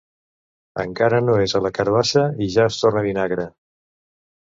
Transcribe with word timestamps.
Encara 0.83 1.19
no 1.27 1.35
és 1.45 1.55
a 1.57 1.63
la 1.67 1.73
carabassa 1.77 2.25
i 2.47 2.51
ja 2.57 2.69
es 2.73 2.83
torna 2.83 3.09
vinagre. 3.13 3.51